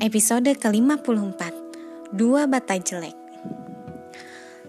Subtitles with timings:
[0.00, 1.52] Episode ke-54
[2.16, 3.12] Dua Bata Jelek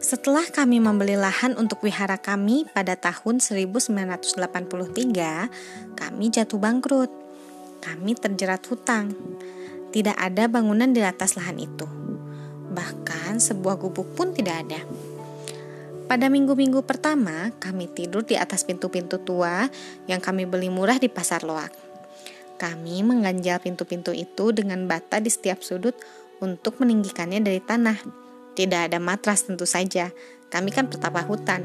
[0.00, 4.32] Setelah kami membeli lahan untuk wihara kami pada tahun 1983,
[5.92, 7.12] kami jatuh bangkrut.
[7.84, 9.12] Kami terjerat hutang.
[9.92, 11.84] Tidak ada bangunan di atas lahan itu.
[12.72, 14.80] Bahkan sebuah gubuk pun tidak ada.
[16.08, 19.68] Pada minggu-minggu pertama, kami tidur di atas pintu-pintu tua
[20.08, 21.89] yang kami beli murah di pasar loak.
[22.60, 25.96] Kami mengganjal pintu-pintu itu dengan bata di setiap sudut
[26.44, 27.96] untuk meninggikannya dari tanah.
[28.52, 30.12] Tidak ada matras tentu saja,
[30.52, 31.64] kami kan petapa hutan.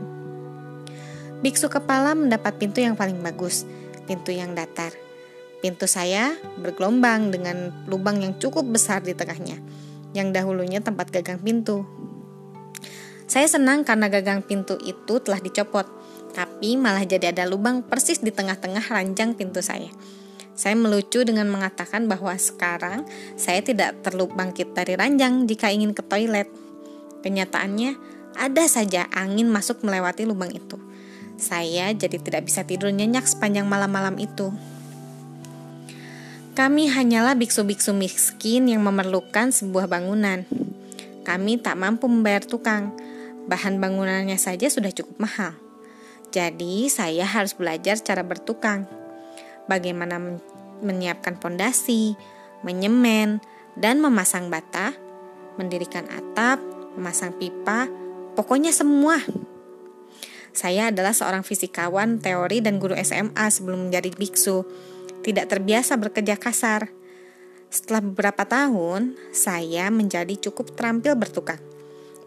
[1.43, 3.67] Biksu kepala mendapat pintu yang paling bagus,
[4.07, 4.95] pintu yang datar.
[5.59, 6.31] Pintu saya
[6.63, 9.59] bergelombang dengan lubang yang cukup besar di tengahnya,
[10.15, 11.83] yang dahulunya tempat gagang pintu.
[13.27, 15.91] Saya senang karena gagang pintu itu telah dicopot,
[16.31, 19.91] tapi malah jadi ada lubang persis di tengah-tengah ranjang pintu saya.
[20.55, 23.03] Saya melucu dengan mengatakan bahwa sekarang
[23.35, 26.47] saya tidak perlu bangkit dari ranjang jika ingin ke toilet.
[27.27, 27.99] Kenyataannya,
[28.39, 30.79] ada saja angin masuk melewati lubang itu.
[31.35, 34.55] Saya jadi tidak bisa tidur nyenyak sepanjang malam-malam itu.
[36.55, 40.47] Kami hanyalah biksu-biksu miskin yang memerlukan sebuah bangunan.
[41.27, 42.95] Kami tak mampu membayar tukang.
[43.51, 45.51] Bahan bangunannya saja sudah cukup mahal.
[46.31, 48.87] Jadi, saya harus belajar cara bertukang
[49.69, 50.39] bagaimana
[50.81, 52.17] menyiapkan pondasi,
[52.65, 53.39] menyemen,
[53.75, 54.95] dan memasang bata,
[55.59, 56.59] mendirikan atap,
[56.95, 57.87] memasang pipa,
[58.33, 59.19] pokoknya semua.
[60.55, 64.63] Saya adalah seorang fisikawan teori dan guru SMA sebelum menjadi biksu.
[65.19, 66.95] Tidak terbiasa bekerja kasar.
[67.67, 71.59] Setelah beberapa tahun, saya menjadi cukup terampil bertukang.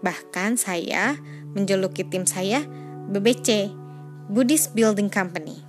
[0.05, 1.17] Bahkan saya
[1.57, 2.61] menjuluki tim saya
[3.09, 3.73] BBC,
[4.29, 5.68] Buddhist Building Company.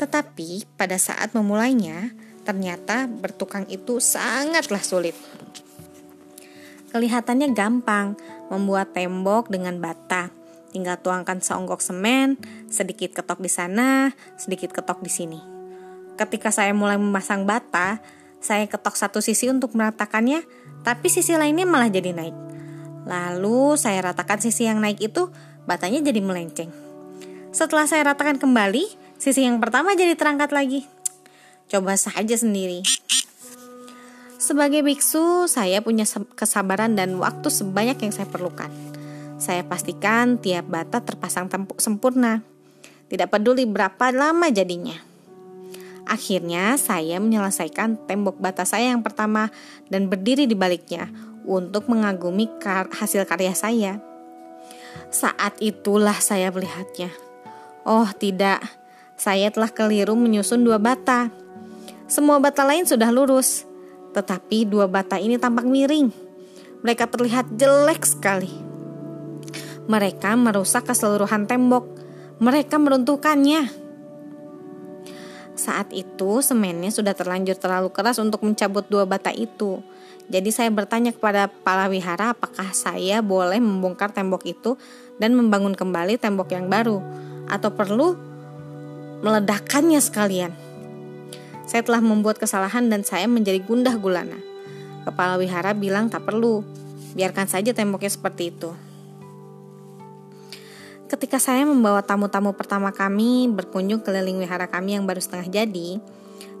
[0.00, 2.16] Tetapi pada saat memulainya,
[2.48, 5.12] ternyata bertukang itu sangatlah sulit.
[6.88, 8.16] Kelihatannya gampang
[8.48, 10.32] membuat tembok dengan bata.
[10.72, 12.40] Tinggal tuangkan seonggok semen,
[12.72, 15.40] sedikit ketok di sana, sedikit ketok di sini.
[16.16, 18.00] Ketika saya mulai memasang bata,
[18.40, 20.42] saya ketok satu sisi untuk meratakannya,
[20.80, 22.36] tapi sisi lainnya malah jadi naik.
[23.04, 25.28] Lalu saya ratakan sisi yang naik itu,
[25.68, 26.72] batanya jadi melenceng.
[27.50, 30.88] Setelah saya ratakan kembali, Sisi yang pertama jadi terangkat lagi.
[31.68, 32.80] Coba saja sendiri.
[34.40, 38.72] Sebagai biksu, saya punya kesabaran dan waktu sebanyak yang saya perlukan.
[39.36, 42.40] Saya pastikan tiap bata terpasang sempurna.
[43.12, 44.96] Tidak peduli berapa lama jadinya.
[46.08, 49.52] Akhirnya, saya menyelesaikan tembok bata saya yang pertama
[49.92, 51.12] dan berdiri di baliknya
[51.44, 54.00] untuk mengagumi kar hasil karya saya.
[55.12, 57.12] Saat itulah saya melihatnya.
[57.84, 58.79] Oh, tidak,
[59.20, 61.28] saya telah keliru menyusun dua bata.
[62.08, 63.68] Semua bata lain sudah lurus,
[64.16, 66.08] tetapi dua bata ini tampak miring.
[66.80, 68.48] Mereka terlihat jelek sekali.
[69.84, 71.84] Mereka merusak keseluruhan tembok.
[72.40, 73.68] Mereka meruntuhkannya.
[75.52, 79.84] Saat itu semennya sudah terlanjur terlalu keras untuk mencabut dua bata itu.
[80.32, 84.80] Jadi saya bertanya kepada kepala wihara apakah saya boleh membongkar tembok itu
[85.20, 87.04] dan membangun kembali tembok yang baru
[87.52, 88.29] atau perlu
[89.20, 90.52] meledakkannya sekalian.
[91.68, 94.40] Saya telah membuat kesalahan dan saya menjadi gundah gulana.
[95.06, 96.66] Kepala wihara bilang tak perlu,
[97.14, 98.70] biarkan saja temboknya seperti itu.
[101.10, 105.98] Ketika saya membawa tamu-tamu pertama kami berkunjung keliling wihara kami yang baru setengah jadi,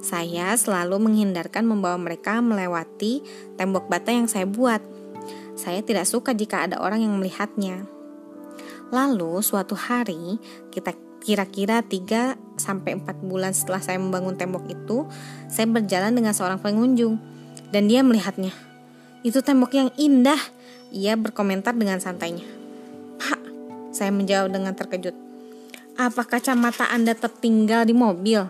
[0.00, 3.22] saya selalu menghindarkan membawa mereka melewati
[3.54, 4.82] tembok bata yang saya buat.
[5.54, 7.84] Saya tidak suka jika ada orang yang melihatnya.
[8.90, 10.40] Lalu suatu hari
[10.74, 15.04] kita kira-kira 3 sampai 4 bulan setelah saya membangun tembok itu,
[15.48, 17.20] saya berjalan dengan seorang pengunjung
[17.70, 18.52] dan dia melihatnya.
[19.20, 20.40] Itu tembok yang indah.
[20.90, 22.42] Ia berkomentar dengan santainya.
[23.20, 23.40] Pak,
[23.94, 25.14] saya menjawab dengan terkejut.
[25.94, 28.42] Apa kacamata Anda tertinggal di mobil?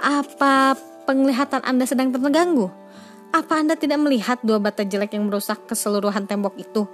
[0.00, 0.74] Apa
[1.06, 2.72] penglihatan Anda sedang terganggu?
[3.30, 6.90] Apa Anda tidak melihat dua bata jelek yang merusak keseluruhan tembok itu?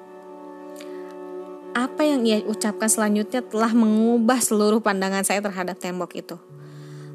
[1.96, 6.36] Apa yang ia ucapkan selanjutnya telah mengubah seluruh pandangan saya terhadap tembok itu.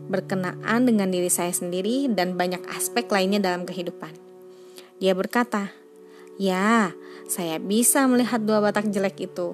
[0.09, 4.09] Berkenaan dengan diri saya sendiri dan banyak aspek lainnya dalam kehidupan.
[4.97, 5.69] Dia berkata,
[6.41, 6.97] "Ya,
[7.29, 9.53] saya bisa melihat dua batak jelek itu.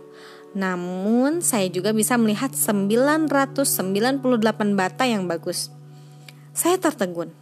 [0.55, 5.75] Namun, saya juga bisa melihat 998 bata yang bagus."
[6.55, 7.35] Saya tertegun.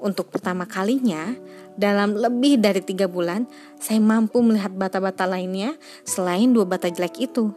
[0.00, 1.36] Untuk pertama kalinya,
[1.76, 3.44] dalam lebih dari tiga bulan,
[3.76, 5.76] saya mampu melihat bata-bata lainnya
[6.08, 7.52] selain dua bata jelek itu.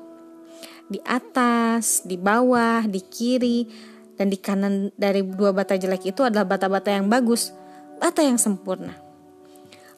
[0.91, 3.71] Di atas, di bawah, di kiri,
[4.19, 7.55] dan di kanan dari dua bata jelek itu adalah bata-bata yang bagus.
[7.93, 8.99] bata yang sempurna.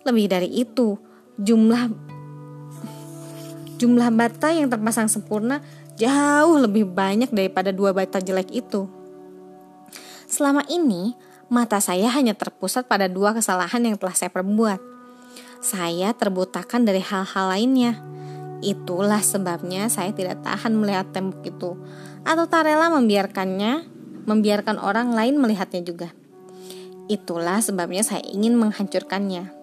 [0.05, 0.93] Lebih dari itu,
[1.41, 1.89] jumlah
[3.81, 5.65] jumlah bata yang terpasang sempurna
[5.97, 8.85] jauh lebih banyak daripada dua bata jelek itu.
[10.29, 11.15] Selama ini,
[11.49, 14.81] mata saya hanya terpusat pada dua kesalahan yang telah saya perbuat.
[15.61, 17.97] Saya terbutakan dari hal-hal lainnya.
[18.61, 21.77] Itulah sebabnya saya tidak tahan melihat tembok itu,
[22.25, 23.85] atau tak rela membiarkannya,
[24.25, 26.09] membiarkan orang lain melihatnya juga.
[27.05, 29.53] Itulah sebabnya saya ingin menghancurkannya.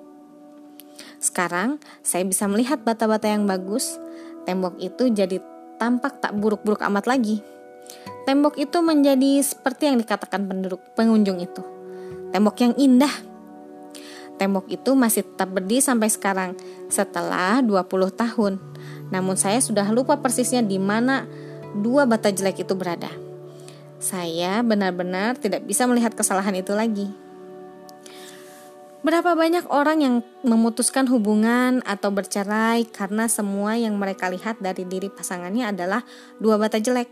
[1.19, 3.99] Sekarang saya bisa melihat bata-bata yang bagus.
[4.43, 5.39] Tembok itu jadi
[5.79, 7.43] tampak tak buruk-buruk amat lagi.
[8.23, 11.72] Tembok itu menjadi seperti yang dikatakan penduduk pengunjung itu.
[12.33, 13.13] Tembok yang indah.
[14.41, 16.51] Tembok itu masih tetap berdiri sampai sekarang
[16.89, 17.85] setelah 20
[18.17, 18.57] tahun.
[19.13, 21.29] Namun saya sudah lupa persisnya di mana
[21.77, 23.13] dua bata jelek itu berada.
[24.03, 27.13] Saya benar-benar tidak bisa melihat kesalahan itu lagi.
[29.03, 30.15] Berapa banyak orang yang
[30.47, 36.07] memutuskan hubungan atau bercerai karena semua yang mereka lihat dari diri pasangannya adalah
[36.39, 37.11] dua bata jelek.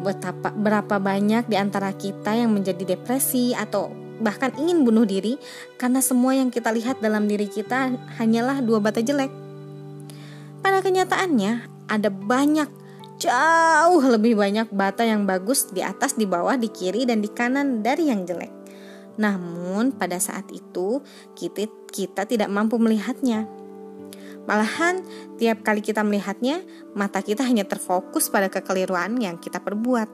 [0.00, 5.40] Betapa berapa banyak di antara kita yang menjadi depresi atau bahkan ingin bunuh diri
[5.80, 9.32] karena semua yang kita lihat dalam diri kita hanyalah dua bata jelek.
[10.60, 11.52] Pada kenyataannya,
[11.88, 12.68] ada banyak
[13.20, 17.84] jauh lebih banyak bata yang bagus di atas, di bawah, di kiri, dan di kanan
[17.84, 18.52] dari yang jelek.
[19.20, 21.04] Namun pada saat itu
[21.36, 23.44] kita, kita tidak mampu melihatnya.
[24.50, 25.06] Malahan
[25.38, 26.66] tiap kali kita melihatnya,
[26.98, 30.10] mata kita hanya terfokus pada kekeliruan yang kita perbuat.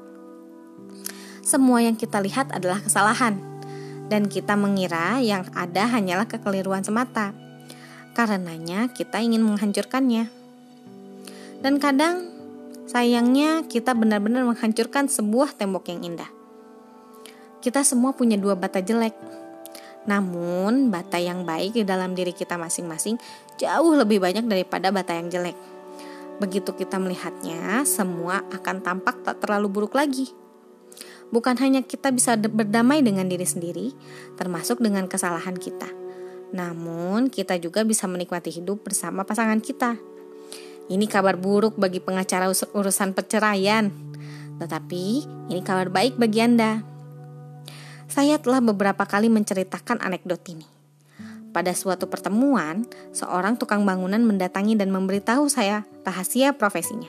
[1.41, 3.41] Semua yang kita lihat adalah kesalahan,
[4.13, 7.33] dan kita mengira yang ada hanyalah kekeliruan semata.
[8.13, 10.29] Karenanya kita ingin menghancurkannya.
[11.65, 12.29] Dan kadang
[12.85, 16.29] sayangnya kita benar-benar menghancurkan sebuah tembok yang indah.
[17.65, 19.17] Kita semua punya dua bata jelek.
[20.07, 23.19] Namun, bata yang baik di dalam diri kita masing-masing
[23.59, 25.59] jauh lebih banyak daripada bata yang jelek.
[26.39, 30.31] Begitu kita melihatnya, semua akan tampak tak terlalu buruk lagi.
[31.35, 33.91] Bukan hanya kita bisa berdamai dengan diri sendiri,
[34.39, 35.91] termasuk dengan kesalahan kita.
[36.55, 39.99] Namun, kita juga bisa menikmati hidup bersama pasangan kita.
[40.87, 43.91] Ini kabar buruk bagi pengacara urusan perceraian,
[44.63, 45.05] tetapi
[45.51, 46.96] ini kabar baik bagi Anda.
[48.07, 50.67] Saya telah beberapa kali menceritakan anekdot ini.
[51.51, 52.85] Pada suatu pertemuan,
[53.17, 57.09] seorang tukang bangunan mendatangi dan memberitahu saya rahasia profesinya.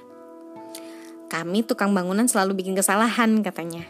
[1.27, 3.83] Kami tukang bangunan selalu bikin kesalahan, katanya.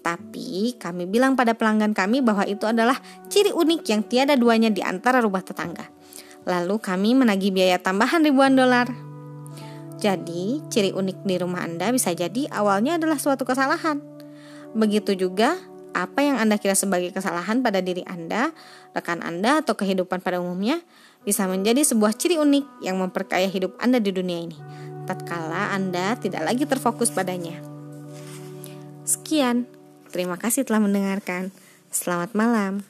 [0.00, 2.96] Tapi kami bilang pada pelanggan kami bahwa itu adalah
[3.28, 5.92] ciri unik yang tiada duanya di antara rumah tetangga.
[6.48, 8.88] Lalu kami menagih biaya tambahan ribuan dolar.
[10.00, 14.00] Jadi, ciri unik di rumah Anda bisa jadi awalnya adalah suatu kesalahan.
[14.72, 15.60] Begitu juga
[15.92, 18.54] apa yang Anda kira sebagai kesalahan pada diri Anda,
[18.94, 20.78] rekan Anda, atau kehidupan pada umumnya
[21.26, 24.58] bisa menjadi sebuah ciri unik yang memperkaya hidup Anda di dunia ini,
[25.04, 27.58] tatkala Anda tidak lagi terfokus padanya.
[29.04, 29.66] Sekian,
[30.14, 31.50] terima kasih telah mendengarkan.
[31.90, 32.86] Selamat malam.